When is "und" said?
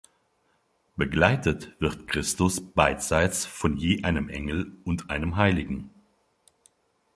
4.83-5.11